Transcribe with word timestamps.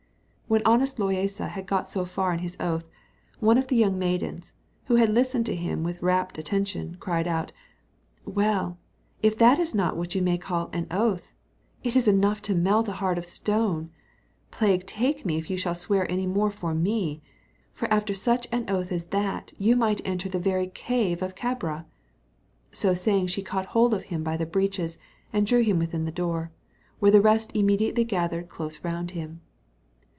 When 0.51 0.61
honest 0.65 0.97
Loaysa 0.99 1.47
had 1.47 1.65
got 1.65 1.87
so 1.87 2.03
far 2.03 2.33
in 2.33 2.39
his 2.39 2.57
oath, 2.59 2.89
one 3.39 3.57
of 3.57 3.67
the 3.67 3.75
young 3.77 3.97
maidens, 3.97 4.53
who 4.87 4.95
had 4.97 5.07
listened 5.07 5.45
to 5.45 5.55
him 5.55 5.81
with 5.81 6.01
wrapt 6.01 6.37
attention, 6.37 6.97
cried 6.99 7.25
out, 7.25 7.53
"Well, 8.25 8.77
if 9.23 9.37
that 9.37 9.59
is 9.59 9.73
not 9.73 9.95
what 9.95 10.13
you 10.13 10.21
may 10.21 10.37
call 10.37 10.69
an 10.73 10.87
oath! 10.91 11.31
it 11.85 11.95
is 11.95 12.05
enough 12.05 12.41
to 12.41 12.53
melt 12.53 12.87
the 12.87 12.91
heart 12.99 13.17
of 13.17 13.23
a 13.23 13.27
stone. 13.27 13.91
Plague 14.51 14.85
take 14.85 15.25
me 15.25 15.37
if 15.37 15.49
you 15.49 15.55
shall 15.55 15.73
swear 15.73 16.05
any 16.11 16.27
more 16.27 16.51
for 16.51 16.75
me; 16.75 17.21
for 17.71 17.87
after 17.89 18.13
such 18.13 18.45
an 18.51 18.69
oath 18.69 18.91
as 18.91 19.05
that 19.05 19.53
you 19.57 19.77
might 19.77 20.01
enter 20.03 20.27
the 20.27 20.37
very 20.37 20.67
cave 20.67 21.21
of 21.21 21.33
Cabra." 21.33 21.85
So 22.73 22.93
saying, 22.93 23.27
she 23.27 23.41
caught 23.41 23.67
hold 23.67 23.93
of 23.93 24.03
him 24.11 24.21
by 24.21 24.35
the 24.35 24.45
breeches, 24.45 24.97
and 25.31 25.47
drew 25.47 25.61
him 25.61 25.79
within 25.79 26.03
the 26.03 26.11
door, 26.11 26.51
where 26.99 27.11
the 27.11 27.21
rest 27.21 27.51
immediately 27.55 28.03
gathered 28.03 28.49
close 28.49 28.83
round 28.83 29.11
him. 29.11 29.39